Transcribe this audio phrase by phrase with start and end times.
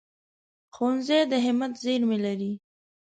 [0.75, 2.51] ښوونځی د همت زېرمې لري